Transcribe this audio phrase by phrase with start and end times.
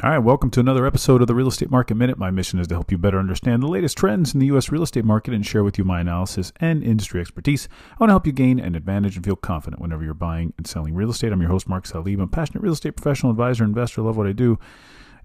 [0.00, 2.18] All right, welcome to another episode of the Real Estate Market Minute.
[2.18, 4.70] My mission is to help you better understand the latest trends in the U.S.
[4.70, 7.68] real estate market and share with you my analysis and industry expertise.
[7.90, 10.68] I want to help you gain an advantage and feel confident whenever you're buying and
[10.68, 11.32] selling real estate.
[11.32, 12.14] I'm your host, Mark Salib.
[12.14, 14.02] I'm a passionate real estate professional, advisor, investor.
[14.02, 14.56] Love what I do.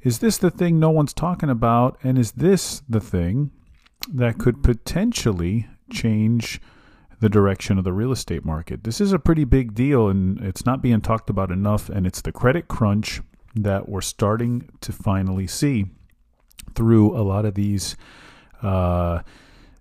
[0.02, 2.00] Is this the thing no one's talking about?
[2.02, 3.52] And is this the thing
[4.12, 6.60] that could potentially change
[7.20, 8.86] the direction of the real estate market?
[8.86, 12.22] This is a pretty big deal, and it's not being talked about enough, and it's
[12.22, 13.22] the credit crunch
[13.56, 15.86] that we're starting to finally see
[16.76, 17.96] through a lot of these
[18.62, 19.22] uh,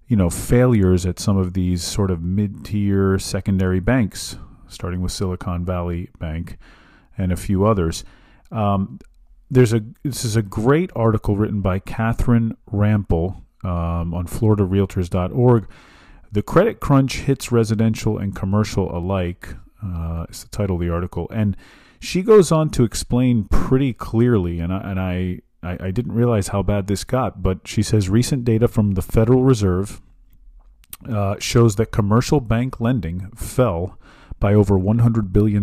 [0.09, 4.37] you know failures at some of these sort of mid-tier secondary banks
[4.69, 6.57] starting with silicon valley bank
[7.17, 8.05] and a few others.
[8.51, 8.99] Um,
[9.51, 15.69] there's a this is a great article written by catherine rampell um, on floridarealtors.org
[16.33, 21.29] the credit crunch hits residential and commercial alike uh, is the title of the article.
[21.31, 21.57] And
[22.03, 26.49] she goes on to explain pretty clearly, and I, and I, I, I didn't realize
[26.49, 30.03] how bad this got, but she says recent data from the Federal Reserve
[31.09, 33.97] uh, shows that commercial bank lending fell
[34.41, 35.63] by over $100 billion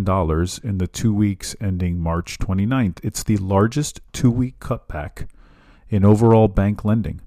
[0.64, 3.00] in the two weeks ending March 29th.
[3.04, 5.28] It's the largest two week cutback
[5.90, 7.20] in overall bank lending.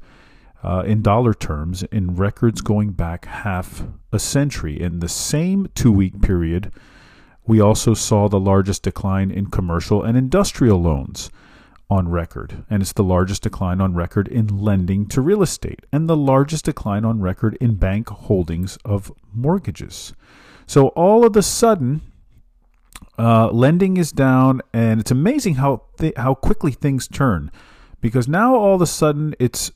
[0.63, 3.83] Uh, in dollar terms, in records going back half
[4.13, 4.81] a century.
[4.81, 6.73] In the same two week period,
[7.47, 11.31] we also saw the largest decline in commercial and industrial loans
[11.91, 16.09] on record, and it's the largest decline on record in lending to real estate, and
[16.09, 20.15] the largest decline on record in bank holdings of mortgages.
[20.67, 22.01] So all of a sudden,
[23.19, 27.51] uh, lending is down, and it's amazing how th- how quickly things turn,
[28.01, 29.71] because now all of a sudden it's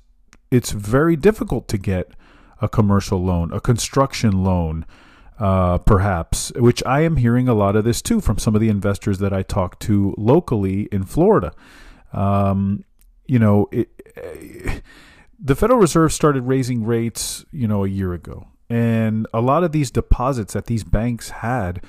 [0.51, 2.13] it's very difficult to get
[2.63, 4.87] a commercial loan, a construction loan,
[5.39, 8.69] uh, perhaps, which I am hearing a lot of this too from some of the
[8.69, 11.53] investors that I talk to locally in Florida.
[12.13, 12.85] Um,
[13.27, 13.91] you know, it,
[15.39, 19.73] the Federal Reserve started raising rates, you know, a year ago, and a lot of
[19.73, 21.85] these deposits that these banks had,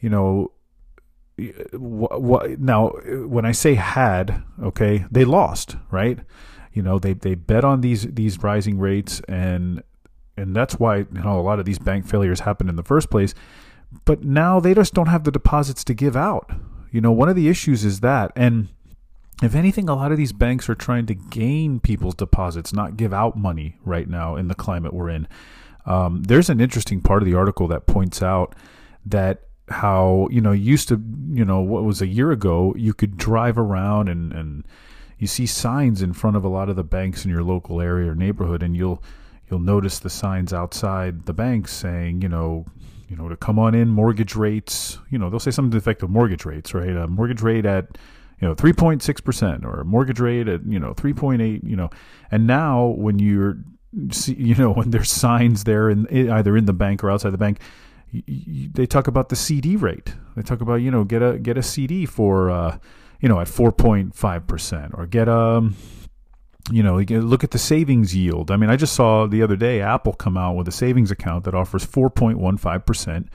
[0.00, 0.52] you know,
[1.38, 2.88] now
[3.26, 6.18] when I say had, okay, they lost, right?
[6.72, 9.82] You know, they they bet on these these rising rates and
[10.40, 13.10] and that's why you know a lot of these bank failures happen in the first
[13.10, 13.34] place.
[14.04, 16.50] But now they just don't have the deposits to give out.
[16.92, 18.68] You know, one of the issues is that, and
[19.42, 23.12] if anything, a lot of these banks are trying to gain people's deposits, not give
[23.12, 25.26] out money right now in the climate we're in.
[25.86, 28.54] Um, there's an interesting part of the article that points out
[29.06, 33.16] that how you know used to you know what was a year ago you could
[33.16, 34.64] drive around and and
[35.16, 38.10] you see signs in front of a lot of the banks in your local area
[38.10, 39.02] or neighborhood and you'll
[39.50, 42.64] you'll notice the signs outside the banks saying, you know,
[43.08, 44.98] you know, to come on in, mortgage rates.
[45.10, 46.94] You know, they'll say something to the effect of mortgage rates, right?
[46.94, 47.98] A mortgage rate at
[48.40, 51.90] you know 3.6 percent or a mortgage rate at you know 3.8 you know
[52.30, 53.58] and now when you're
[54.26, 57.60] you know when there's signs there in either in the bank or outside the bank
[58.12, 61.62] they talk about the CD rate they talk about you know get a get a
[61.62, 62.78] CD for uh,
[63.20, 65.76] you know at 4.5 percent or get a um,
[66.70, 68.50] you know, look at the savings yield.
[68.50, 71.44] I mean, I just saw the other day Apple come out with a savings account
[71.44, 73.28] that offers 4.15%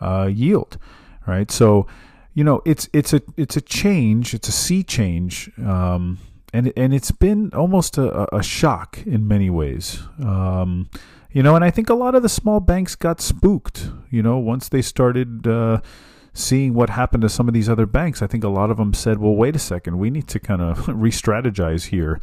[0.00, 0.78] uh, yield,
[1.26, 1.50] right?
[1.50, 1.86] So,
[2.34, 6.18] you know, it's it's a it's a change, it's a sea change, um,
[6.52, 10.02] and and it's been almost a, a shock in many ways.
[10.22, 10.90] Um,
[11.32, 13.90] you know, and I think a lot of the small banks got spooked.
[14.10, 15.46] You know, once they started.
[15.46, 15.80] Uh,
[16.38, 18.92] seeing what happened to some of these other banks, I think a lot of them
[18.92, 22.20] said, well, wait a second, we need to kind of re strategize here.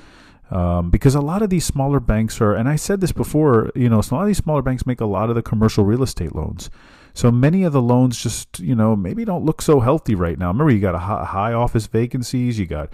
[0.54, 3.90] Um, because a lot of these smaller banks are, and I said this before, you
[3.90, 6.36] know, a lot of these smaller banks make a lot of the commercial real estate
[6.36, 6.70] loans.
[7.16, 10.50] So many of the loans just, you know, maybe don't look so healthy right now.
[10.50, 12.90] Remember, you got a high office vacancies, you got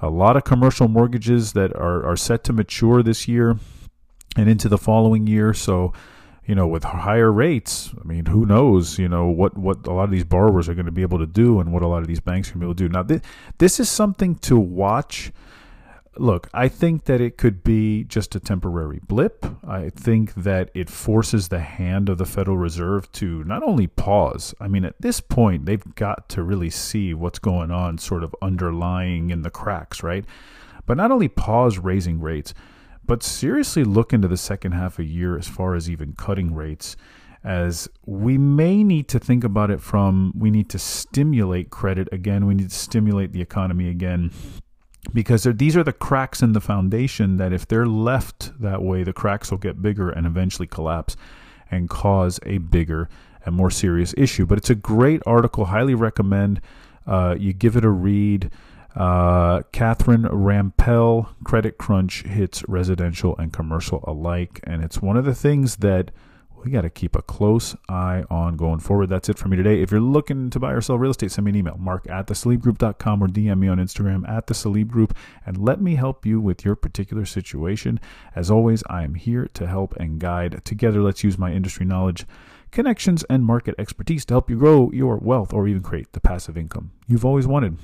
[0.00, 3.58] a lot of commercial mortgages that are, are set to mature this year
[4.34, 5.52] and into the following year.
[5.52, 5.92] So,
[6.46, 10.04] you know, with higher rates, I mean, who knows, you know, what, what a lot
[10.04, 12.08] of these borrowers are going to be able to do and what a lot of
[12.08, 12.88] these banks are going to be able to do.
[12.88, 13.20] Now, this,
[13.58, 15.30] this is something to watch
[16.16, 19.46] look, I think that it could be just a temporary blip.
[19.66, 24.54] I think that it forces the hand of the Federal Reserve to not only pause,
[24.60, 28.34] I mean, at this point, they've got to really see what's going on, sort of
[28.42, 30.24] underlying in the cracks, right?
[30.86, 32.54] But not only pause raising rates,
[33.04, 36.54] but seriously look into the second half of the year as far as even cutting
[36.54, 36.96] rates
[37.44, 42.46] as we may need to think about it from we need to stimulate credit again
[42.46, 44.30] we need to stimulate the economy again
[45.12, 49.12] because these are the cracks in the foundation that if they're left that way, the
[49.12, 51.16] cracks will get bigger and eventually collapse
[51.70, 53.08] and cause a bigger
[53.44, 54.46] and more serious issue.
[54.46, 56.60] But it's a great article, highly recommend
[57.06, 58.50] uh, you give it a read.
[58.94, 64.60] Uh, Catherine Rampell, Credit Crunch hits residential and commercial alike.
[64.64, 66.10] And it's one of the things that
[66.64, 69.08] we got to keep a close eye on going forward.
[69.08, 69.82] That's it for me today.
[69.82, 72.26] If you're looking to buy or sell real estate, send me an email, mark at
[72.26, 75.14] thesalibgroup.com or DM me on Instagram at the Salib Group
[75.44, 77.98] and let me help you with your particular situation.
[78.34, 80.64] As always, I am here to help and guide.
[80.64, 82.26] Together, let's use my industry knowledge,
[82.70, 86.56] connections, and market expertise to help you grow your wealth or even create the passive
[86.56, 87.76] income you've always wanted.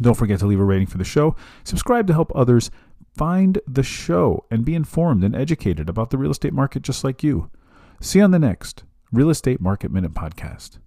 [0.00, 1.34] Don't forget to leave a rating for the show,
[1.64, 2.70] subscribe to help others
[3.16, 7.24] find the show, and be informed and educated about the real estate market just like
[7.24, 7.50] you.
[8.00, 10.78] See you on the next Real Estate Market Minute podcast.